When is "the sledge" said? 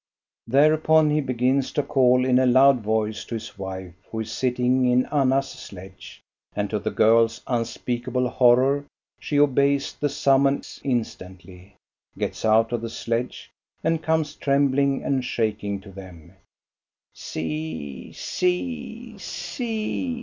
12.81-13.51